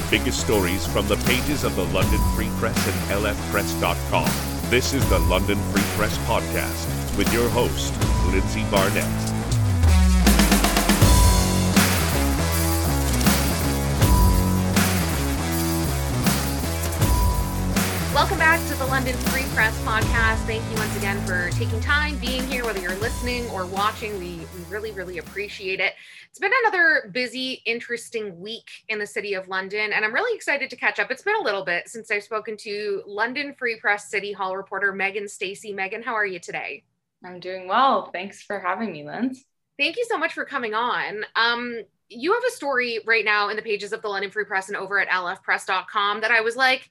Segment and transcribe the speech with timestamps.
[0.00, 4.30] the biggest stories from the pages of the London Free Press and lfpress.com.
[4.70, 7.92] This is the London Free Press Podcast with your host,
[8.30, 9.29] Lindsay Barnett.
[18.20, 20.44] Welcome back to the London Free Press podcast.
[20.44, 24.12] Thank you once again for taking time, being here, whether you're listening or watching.
[24.18, 25.94] We, we really, really appreciate it.
[26.28, 30.68] It's been another busy, interesting week in the city of London, and I'm really excited
[30.68, 31.10] to catch up.
[31.10, 34.92] It's been a little bit since I've spoken to London Free Press City Hall reporter
[34.92, 35.72] Megan Stacey.
[35.72, 36.84] Megan, how are you today?
[37.24, 38.10] I'm doing well.
[38.12, 39.46] Thanks for having me, Linz.
[39.78, 41.24] Thank you so much for coming on.
[41.36, 44.68] Um, you have a story right now in the pages of the London Free Press
[44.68, 46.90] and over at lfpress.com that I was like,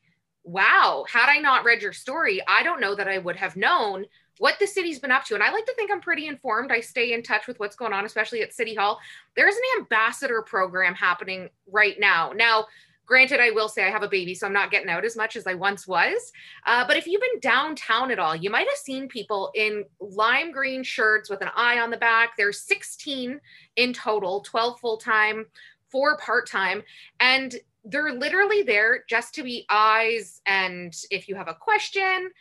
[0.49, 4.05] wow, had I not read your story, I don't know that I would have known
[4.40, 5.35] what the city's been up to.
[5.35, 6.71] And I like to think I'm pretty informed.
[6.71, 8.99] I stay in touch with what's going on, especially at City Hall.
[9.35, 12.32] There's an ambassador program happening right now.
[12.34, 12.65] Now,
[13.05, 15.35] granted, I will say I have a baby, so I'm not getting out as much
[15.35, 16.32] as I once was.
[16.65, 20.52] Uh, but if you've been downtown at all, you might have seen people in lime
[20.52, 22.31] green shirts with an eye on the back.
[22.37, 23.41] There's 16
[23.76, 25.46] in total, 12 full time,
[25.91, 26.81] four part time.
[27.20, 32.32] And they're literally there just to be eyes and if you have a question.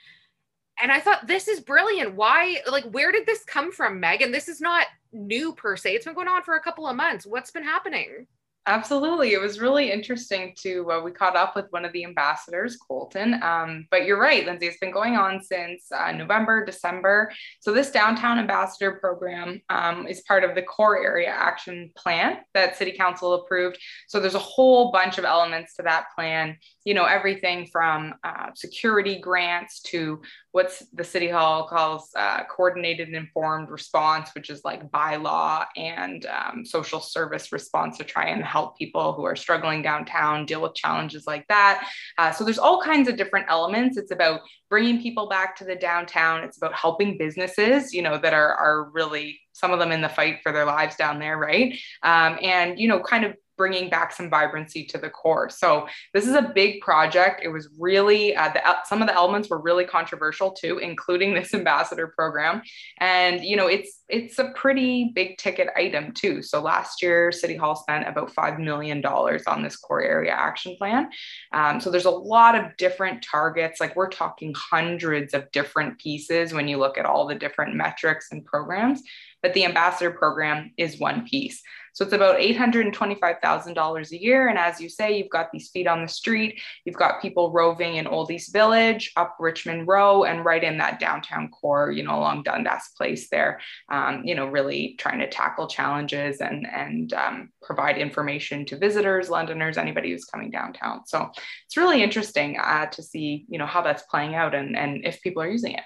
[0.80, 2.14] And i thought this is brilliant.
[2.14, 4.32] Why like where did this come from megan?
[4.32, 5.94] This is not new per se.
[5.94, 7.26] It's been going on for a couple of months.
[7.26, 8.26] What's been happening
[8.68, 9.32] Absolutely.
[9.32, 13.42] It was really interesting to, uh, we caught up with one of the ambassadors, Colton.
[13.42, 17.32] Um, but you're right, Lindsay, it's been going on since uh, November, December.
[17.60, 22.76] So, this downtown ambassador program um, is part of the core area action plan that
[22.76, 23.78] City Council approved.
[24.06, 28.50] So, there's a whole bunch of elements to that plan, you know, everything from uh,
[28.54, 30.20] security grants to
[30.52, 36.26] what's the City Hall calls uh, coordinated and informed response, which is like bylaw and
[36.26, 40.74] um, social service response to try and help people who are struggling downtown deal with
[40.74, 41.86] challenges like that.
[42.16, 43.98] Uh, so there's all kinds of different elements.
[43.98, 44.40] It's about
[44.70, 46.42] bringing people back to the downtown.
[46.44, 50.08] It's about helping businesses, you know, that are are really some of them in the
[50.08, 51.78] fight for their lives down there, right?
[52.02, 55.50] Um, and you know, kind of bringing back some vibrancy to the core.
[55.50, 57.42] So this is a big project.
[57.44, 61.52] It was really uh, the, some of the elements were really controversial too, including this
[61.52, 62.62] ambassador program.
[62.98, 66.42] And you know, it's it's a pretty big ticket item too.
[66.42, 70.76] So last year, City Hall spent about five million dollars on this core area action
[70.78, 71.10] plan.
[71.52, 73.80] Um, so there's a lot of different targets.
[73.80, 78.28] Like we're talking hundreds of different pieces when you look at all the different metrics
[78.30, 79.02] and programs.
[79.42, 81.62] But the ambassador program is one piece.
[81.98, 84.46] So it's about $825,000 a year.
[84.46, 87.96] And as you say, you've got these feet on the street, you've got people roving
[87.96, 92.16] in Old East Village, up Richmond Row, and right in that downtown core, you know,
[92.16, 93.60] along Dundas Place there,
[93.90, 99.28] um, you know, really trying to tackle challenges and, and um, provide information to visitors,
[99.28, 101.04] Londoners, anybody who's coming downtown.
[101.04, 101.32] So
[101.66, 105.20] it's really interesting uh, to see, you know, how that's playing out and, and if
[105.20, 105.82] people are using it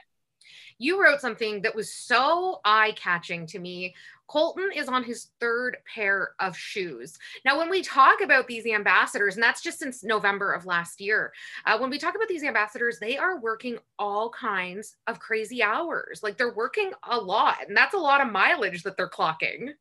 [0.78, 3.94] you wrote something that was so eye catching to me.
[4.28, 7.18] Colton is on his third pair of shoes.
[7.44, 11.32] Now, when we talk about these ambassadors, and that's just since November of last year,
[11.66, 16.22] uh, when we talk about these ambassadors, they are working all kinds of crazy hours.
[16.22, 19.72] Like they're working a lot, and that's a lot of mileage that they're clocking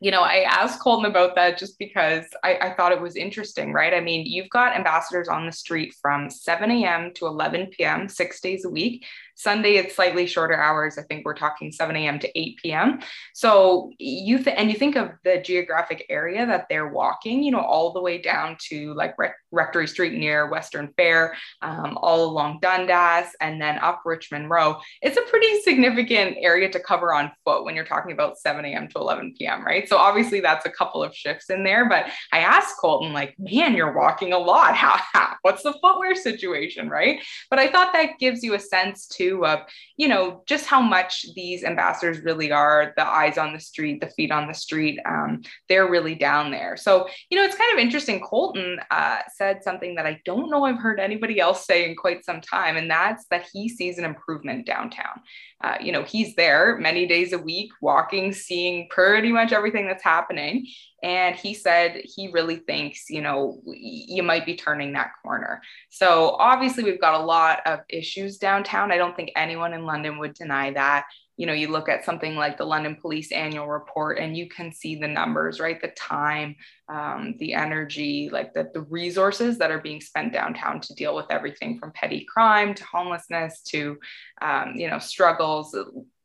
[0.00, 3.74] you know, I asked Colton about that just because I, I, thought it was interesting,
[3.74, 3.92] right?
[3.92, 7.12] I mean, you've got ambassadors on the street from 7 a.m.
[7.16, 9.04] to 11 p.m., six days a week.
[9.40, 10.98] Sunday, it's slightly shorter hours.
[10.98, 12.18] I think we're talking 7 a.m.
[12.18, 13.00] to 8 p.m.
[13.34, 17.60] So you th- and you think of the geographic area that they're walking, you know,
[17.60, 22.58] all the way down to like Re- Rectory Street near Western Fair, um, all along
[22.60, 24.76] Dundas, and then up Richmond Row.
[25.00, 28.88] It's a pretty significant area to cover on foot when you're talking about 7 a.m.
[28.88, 29.64] to 11 p.m.
[29.64, 29.88] Right.
[29.88, 31.88] So obviously that's a couple of shifts in there.
[31.88, 34.74] But I asked Colton, like, man, you're walking a lot.
[34.74, 37.20] How, how what's the footwear situation, right?
[37.48, 39.60] But I thought that gives you a sense too too of
[39.96, 44.08] you know just how much these ambassadors really are the eyes on the street the
[44.08, 46.76] feet on the street um, they're really down there.
[46.76, 48.20] So you know it's kind of interesting.
[48.20, 52.24] Colton uh, said something that i don't know i've heard anybody else say in quite
[52.24, 55.20] some time and that's that he sees an improvement downtown
[55.62, 60.04] uh, you know he's there many days a week walking seeing pretty much everything that's
[60.04, 60.66] happening
[61.02, 65.62] and he said he really thinks, you know, you might be turning that corner.
[65.88, 68.92] So obviously, we've got a lot of issues downtown.
[68.92, 71.06] I don't think anyone in London would deny that.
[71.40, 74.74] You know, you look at something like the London Police Annual Report, and you can
[74.74, 75.80] see the numbers, right?
[75.80, 76.54] The time,
[76.90, 81.24] um, the energy, like the, the resources that are being spent downtown to deal with
[81.30, 83.98] everything from petty crime to homelessness to,
[84.42, 85.74] um, you know, struggles.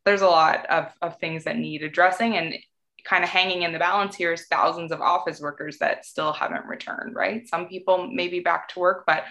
[0.03, 2.35] There's a lot of, of things that need addressing.
[2.35, 2.53] And
[3.05, 6.65] kind of hanging in the balance here is thousands of office workers that still haven't
[6.65, 7.47] returned, right?
[7.47, 9.23] Some people may be back to work, but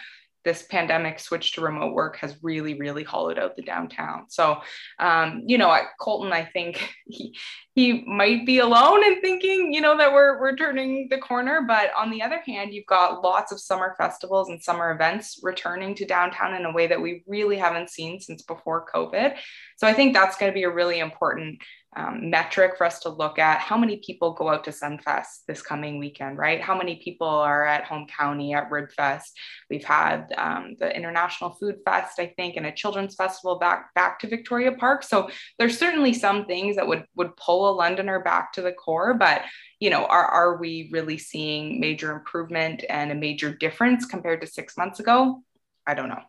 [0.44, 4.26] this pandemic switch to remote work has really, really hollowed out the downtown.
[4.28, 4.60] So,
[4.98, 7.36] um, you know, at Colton, I think he,
[7.74, 11.62] he might be alone in thinking, you know, that we're, we're turning the corner.
[11.66, 15.94] But on the other hand, you've got lots of summer festivals and summer events returning
[15.96, 19.36] to downtown in a way that we really haven't seen since before COVID.
[19.76, 21.60] So I think that's going to be a really important
[21.96, 25.62] um, metric for us to look at how many people go out to Sunfest this
[25.62, 26.60] coming weekend, right?
[26.60, 29.30] How many people are at Home County at Ribfest?
[29.70, 34.18] We've had um, the International Food Fest, I think, and a children's festival back back
[34.20, 35.02] to Victoria Park.
[35.02, 39.14] So there's certainly some things that would would pull a Londoner back to the core,
[39.14, 39.42] but
[39.80, 44.46] you know, are are we really seeing major improvement and a major difference compared to
[44.46, 45.42] six months ago?
[45.86, 46.22] I don't know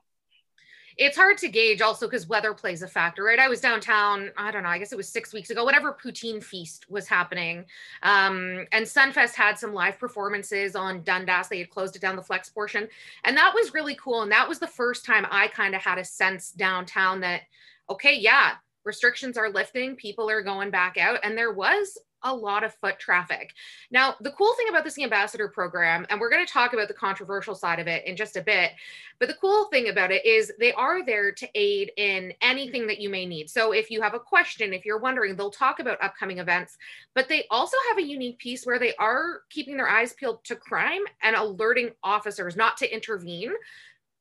[0.97, 3.39] it's hard to gauge also because weather plays a factor, right?
[3.39, 6.41] I was downtown, I don't know, I guess it was six weeks ago, whatever poutine
[6.41, 7.65] feast was happening.
[8.03, 11.49] Um, and Sunfest had some live performances on Dundas.
[11.49, 12.87] They had closed it down the flex portion.
[13.25, 14.21] And that was really cool.
[14.21, 17.41] And that was the first time I kind of had a sense downtown that,
[17.89, 18.53] okay, yeah,
[18.85, 21.19] restrictions are lifting, people are going back out.
[21.23, 23.53] And there was a lot of foot traffic.
[23.91, 26.93] Now, the cool thing about this ambassador program, and we're going to talk about the
[26.93, 28.71] controversial side of it in just a bit,
[29.19, 32.99] but the cool thing about it is they are there to aid in anything that
[32.99, 33.49] you may need.
[33.49, 36.77] So if you have a question, if you're wondering, they'll talk about upcoming events,
[37.13, 40.55] but they also have a unique piece where they are keeping their eyes peeled to
[40.55, 43.53] crime and alerting officers not to intervene,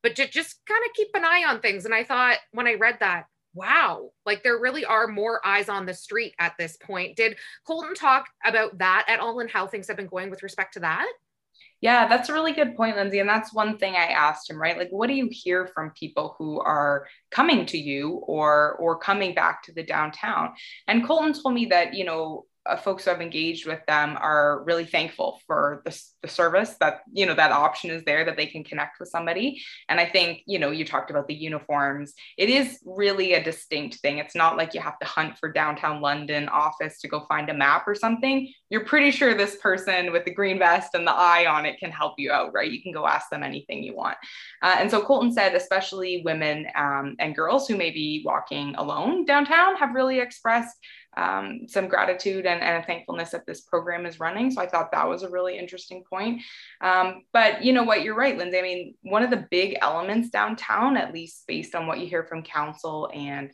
[0.02, 1.86] but to just kind of keep an eye on things.
[1.86, 5.86] And I thought when I read that, wow, like there really are more eyes on
[5.86, 7.16] the street at this point.
[7.16, 7.36] Did
[7.66, 10.80] Colton talk about that at all and how things have been going with respect to
[10.80, 11.06] that?
[11.80, 13.18] Yeah, that's a really good point, Lindsay.
[13.18, 14.78] And that's one thing I asked him, right?
[14.78, 19.34] Like, what do you hear from people who are coming to you or or coming
[19.34, 20.54] back to the downtown?
[20.88, 24.62] And Colton told me that, you know, uh, folks who have engaged with them are
[24.64, 28.46] really thankful for the, the service that you know that option is there that they
[28.46, 29.62] can connect with somebody.
[29.88, 32.14] And i think you know you talked about the uniforms.
[32.38, 34.18] It is really a distinct thing.
[34.18, 37.54] It's not like you have to hunt for downtown london office to go find a
[37.54, 38.52] map or something.
[38.70, 41.90] You're pretty sure this person with the green vest and the eye on it can
[41.90, 42.70] help you out right?
[42.70, 44.16] You can go ask them anything you want.
[44.62, 49.24] Uh, and so colton said especially women um, and girls who may be walking alone
[49.24, 50.76] downtown have really expressed
[51.16, 54.50] um, some gratitude and, and, a thankfulness that this program is running.
[54.50, 56.42] So I thought that was a really interesting point.
[56.80, 58.58] Um, but you know what, you're right, Lindsay.
[58.58, 62.24] I mean, one of the big elements downtown, at least based on what you hear
[62.24, 63.50] from council and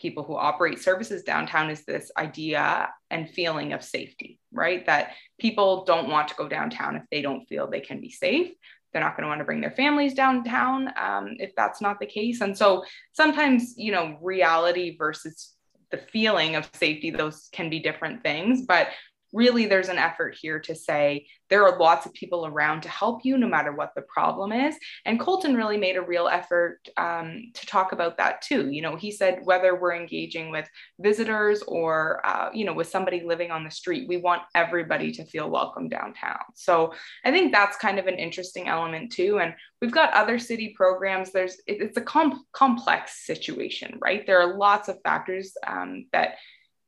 [0.00, 4.84] people who operate services downtown, is this idea and feeling of safety, right?
[4.86, 8.52] That people don't want to go downtown if they don't feel they can be safe
[8.92, 12.06] they're not going to want to bring their families downtown um, if that's not the
[12.06, 15.54] case and so sometimes you know reality versus
[15.94, 18.62] the feeling of safety, those can be different things.
[18.62, 18.88] But
[19.34, 23.24] really there's an effort here to say there are lots of people around to help
[23.24, 24.76] you no matter what the problem is.
[25.04, 28.70] And colton really made a real effort um, to talk about that too.
[28.70, 30.68] You know he said whether we're engaging with
[31.00, 35.24] visitors or uh, you know with somebody living on the street we want everybody to
[35.24, 36.40] feel welcome downtown.
[36.54, 36.94] So
[37.24, 39.40] i think that's kind of an interesting element too.
[39.40, 41.32] And we've got other city programs.
[41.32, 44.26] There's it's a com- complex situation right?
[44.26, 46.36] There are lots of factors um, that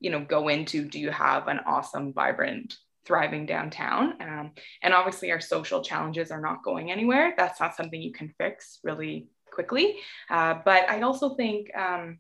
[0.01, 4.15] you know go into do you have an awesome vibrant thriving downtown?
[4.21, 7.35] Um, and obviously our social challenges are not going anywhere.
[7.37, 9.97] That's not something you can fix really quickly.
[10.29, 12.19] Uh, but i also think um,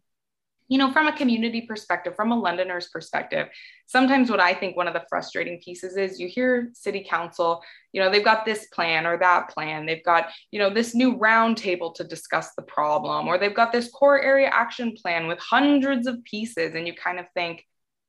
[0.69, 3.49] you know, from a community perspective, from a Londoner's perspective,
[3.87, 8.01] sometimes what I think one of the frustrating pieces is you hear city council, you
[8.01, 9.87] know, they've got this plan or that plan.
[9.87, 13.91] They've got, you know, this new roundtable to discuss the problem, or they've got this
[13.91, 16.75] core area action plan with hundreds of pieces.
[16.75, 17.65] And you kind of think,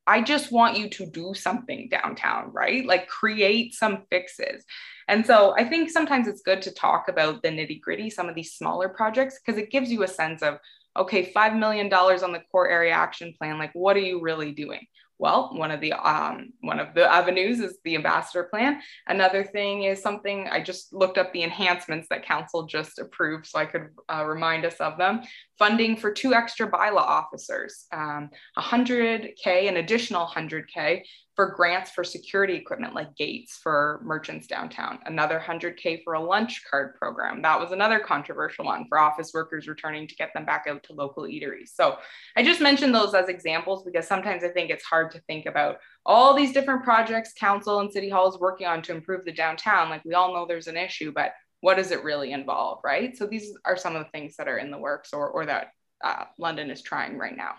[0.06, 2.84] I just want you to do something downtown, right?
[2.84, 4.64] Like create some fixes.
[5.06, 8.34] And so I think sometimes it's good to talk about the nitty gritty, some of
[8.34, 10.58] these smaller projects, because it gives you a sense of,
[10.98, 13.58] okay, $5 million on the core area action plan.
[13.58, 14.86] Like, what are you really doing?
[15.18, 18.80] Well, one of the um, one of the avenues is the ambassador plan.
[19.08, 23.58] Another thing is something I just looked up the enhancements that council just approved, so
[23.58, 25.22] I could uh, remind us of them.
[25.58, 31.02] Funding for two extra bylaw officers, um, 100k, an additional 100k
[31.38, 36.64] for grants for security equipment like gates for merchants downtown, another 100K for a lunch
[36.68, 37.42] card program.
[37.42, 40.94] That was another controversial one for office workers returning to get them back out to
[40.94, 41.68] local eateries.
[41.74, 41.98] So
[42.34, 45.76] I just mentioned those as examples because sometimes I think it's hard to think about
[46.04, 49.90] all these different projects council and city hall is working on to improve the downtown.
[49.90, 53.16] Like we all know there's an issue, but what does it really involve, right?
[53.16, 55.72] So these are some of the things that are in the works or, or that
[56.04, 57.54] uh, London is trying right now.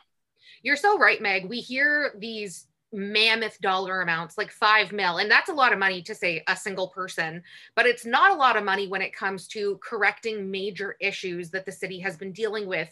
[0.63, 1.49] You're so right, Meg.
[1.49, 6.01] We hear these mammoth dollar amounts like 5 mil and that's a lot of money
[6.01, 7.43] to say a single person
[7.75, 11.67] but it's not a lot of money when it comes to correcting major issues that
[11.67, 12.89] the city has been dealing with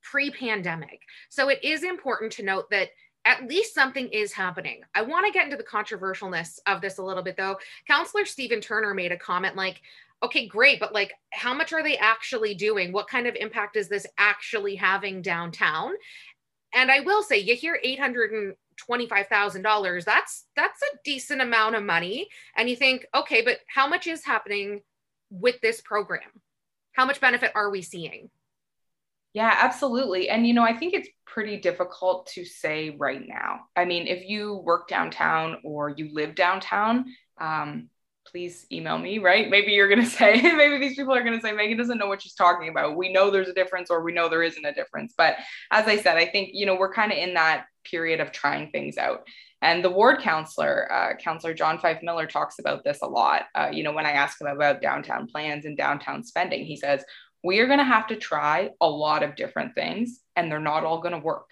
[0.00, 2.88] pre-pandemic so it is important to note that
[3.24, 4.80] at least something is happening.
[4.94, 7.58] I want to get into the controversialness of this a little bit though.
[7.86, 9.82] Councillor Stephen Turner made a comment like,
[10.22, 12.92] okay, great, but like, how much are they actually doing?
[12.92, 15.92] What kind of impact is this actually having downtown?
[16.74, 18.54] And I will say, you hear eight hundred and
[18.88, 24.06] $25,000, that's that's a decent amount of money and you think, okay, but how much
[24.06, 24.82] is happening
[25.30, 26.28] with this program?
[26.92, 28.30] How much benefit are we seeing?
[29.34, 30.30] Yeah, absolutely.
[30.30, 33.66] And you know, I think it's pretty difficult to say right now.
[33.76, 37.04] I mean, if you work downtown or you live downtown,
[37.40, 37.88] um,
[38.30, 39.48] please email me, right?
[39.50, 42.06] Maybe you're going to say, maybe these people are going to say, Megan doesn't know
[42.06, 42.96] what she's talking about.
[42.96, 45.14] We know there's a difference or we know there isn't a difference.
[45.16, 45.36] But
[45.70, 48.70] as I said, I think, you know, we're kind of in that period of trying
[48.70, 49.26] things out.
[49.60, 53.46] And the ward councillor, uh, Councillor John Fyfe-Millar, talks about this a lot.
[53.54, 57.04] Uh, you know, when I ask him about downtown plans and downtown spending, he says,
[57.42, 60.84] we are going to have to try a lot of different things and they're not
[60.84, 61.50] all going to work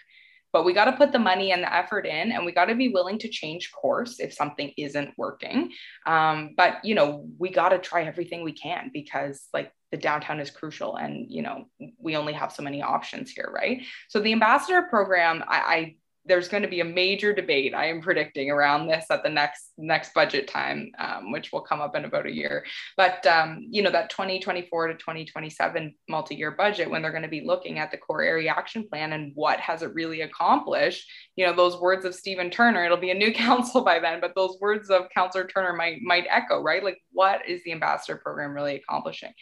[0.56, 2.74] but we got to put the money and the effort in and we got to
[2.74, 5.70] be willing to change course if something isn't working.
[6.06, 10.40] Um, but you know we got to try everything we can because like the downtown
[10.40, 11.66] is crucial and you know
[11.98, 13.82] we only have so many options here right?
[14.08, 18.00] So the ambassador program I, I there's going to be a major debate i am
[18.00, 22.04] predicting around this at the next next budget time um, which will come up in
[22.04, 22.64] about a year.
[22.96, 27.44] But um, you know that 2024 to 2027 multi-year budget when they're going to be
[27.44, 31.54] looking at the core area action plan and what has it really accomplished you know
[31.54, 34.90] those words of stephen turner it'll be a new council by then but those words
[34.90, 36.84] of councillor turner might might echo right?
[36.84, 39.32] Like what is the ambassador program really accomplishing?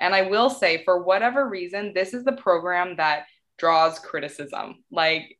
[0.00, 3.26] And i will say for whatever reason this is the program that
[3.58, 4.82] draws criticism.
[4.90, 5.38] Like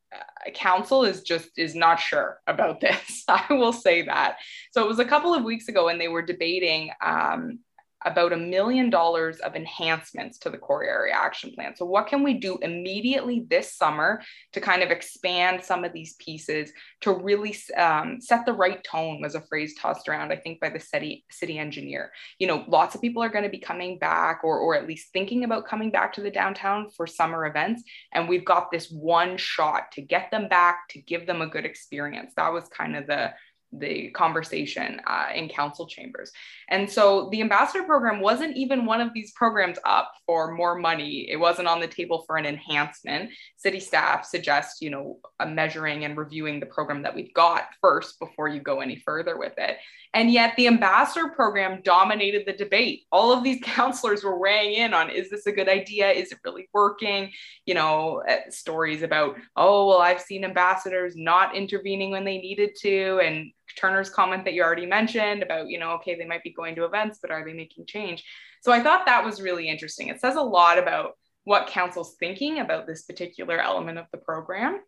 [0.55, 3.25] council is just is not sure about this.
[3.29, 4.37] I will say that.
[4.73, 7.61] So it was a couple of weeks ago when they were debating um,
[8.05, 11.75] about a million dollars of enhancements to the core area action plan.
[11.77, 16.15] So, what can we do immediately this summer to kind of expand some of these
[16.15, 19.21] pieces to really um, set the right tone?
[19.21, 22.13] Was a phrase tossed around, I think, by the city city engineer.
[22.39, 25.13] You know, lots of people are going to be coming back, or or at least
[25.13, 27.83] thinking about coming back to the downtown for summer events,
[28.13, 31.65] and we've got this one shot to get them back to give them a good
[31.65, 32.33] experience.
[32.37, 33.33] That was kind of the
[33.79, 36.33] the conversation uh, in council chambers.
[36.69, 41.29] And so the ambassador program wasn't even one of these programs up for more money.
[41.31, 43.31] It wasn't on the table for an enhancement.
[43.57, 48.49] City staff suggest, you know, measuring and reviewing the program that we've got first before
[48.49, 49.77] you go any further with it.
[50.15, 53.03] And yet the ambassador program dominated the debate.
[53.11, 56.11] All of these councillors were weighing in on is this a good idea?
[56.11, 57.33] Is it really working?
[57.67, 62.71] You know, uh, stories about, oh, well, I've seen ambassadors not intervening when they needed
[62.83, 63.21] to.
[63.23, 66.77] And Turner's comment that you already mentioned about, you know, okay, they might be going
[66.77, 68.25] to events, but are they making change?
[68.63, 70.09] So I thought that was really interesting.
[70.09, 74.81] It says a lot about what council's thinking about this particular element of the program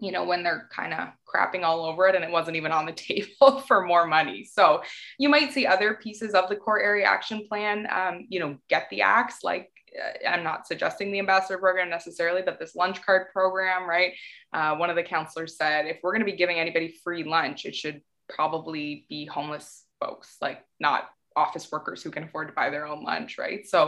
[0.00, 2.86] you know, when they're kind of crapping all over it and it wasn't even on
[2.86, 4.44] the table for more money.
[4.44, 4.82] So
[5.18, 8.88] you might see other pieces of the core area action plan, um, you know, get
[8.90, 9.42] the axe.
[9.42, 14.12] Like uh, I'm not suggesting the ambassador program necessarily, but this lunch card program, right?
[14.52, 17.64] Uh, one of the councillors said if we're going to be giving anybody free lunch,
[17.64, 21.08] it should probably be homeless folks, like not
[21.38, 23.66] office workers who can afford to buy their own lunch, right?
[23.66, 23.78] So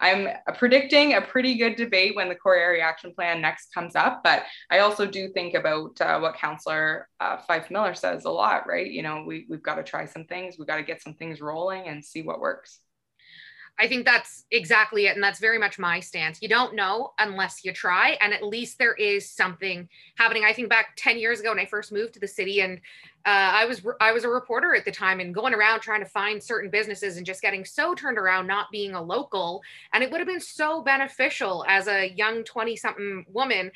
[0.00, 0.28] I'm
[0.62, 4.14] predicting a pretty good debate when the core area action plan next comes up.
[4.24, 8.90] But I also do think about uh, what Councillor uh, Fyfe-Millar says a lot, right?
[8.90, 11.40] You know, we, we've got to try some things, we've got to get some things
[11.40, 12.80] rolling and see what works.
[13.78, 15.14] I think that's exactly it.
[15.14, 16.40] And that's very much my stance.
[16.40, 18.16] You don't know unless you try.
[18.20, 20.44] And at least there is something happening.
[20.44, 22.80] I think back 10 years ago when I first moved to the city and
[23.26, 26.08] uh, I was I was a reporter at the time and going around trying to
[26.08, 29.62] find certain businesses and just getting so turned around not being a local.
[29.92, 33.72] And it would have been so beneficial as a young 20 something woman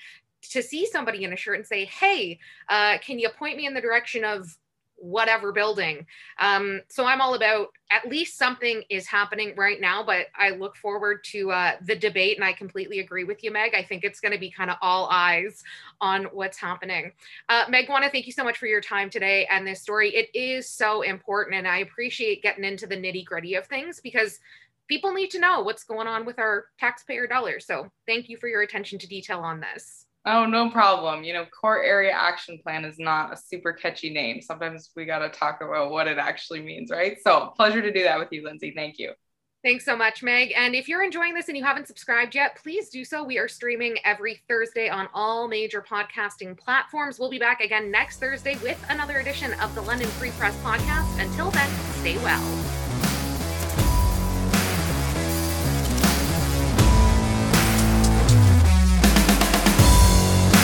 [0.50, 2.38] to see somebody in a shirt and say, hey,
[2.68, 4.56] uh, can you point me in the direction of
[5.00, 6.06] whatever building.
[6.38, 10.76] Um, so I'm all about at least something is happening right now, but I look
[10.76, 13.74] forward to uh, the debate and I completely agree with you, Meg.
[13.74, 15.62] I think it's going to be kind of all eyes
[16.00, 17.12] on what's happening.
[17.48, 20.14] Uh, Meg, want to thank you so much for your time today and this story.
[20.14, 24.38] It is so important and I appreciate getting into the nitty gritty of things because
[24.86, 27.64] people need to know what's going on with our taxpayer dollars.
[27.66, 30.06] So thank you for your attention to detail on this.
[30.26, 31.24] Oh, no problem.
[31.24, 34.42] You know, core area action plan is not a super catchy name.
[34.42, 37.16] Sometimes we got to talk about what it actually means, right?
[37.22, 38.72] So, pleasure to do that with you, Lindsay.
[38.76, 39.12] Thank you.
[39.62, 40.52] Thanks so much, Meg.
[40.56, 43.22] And if you're enjoying this and you haven't subscribed yet, please do so.
[43.22, 47.18] We are streaming every Thursday on all major podcasting platforms.
[47.18, 51.22] We'll be back again next Thursday with another edition of the London Free Press podcast.
[51.22, 52.59] Until then, stay well.